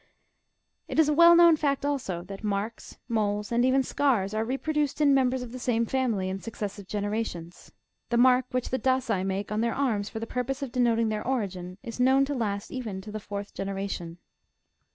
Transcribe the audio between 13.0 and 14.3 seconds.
to the foui'th genera tion.